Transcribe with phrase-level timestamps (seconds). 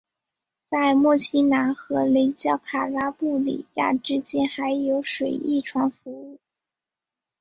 [0.67, 6.39] 在墨西拿和雷焦卡拉布里亚之间还有水翼船服务。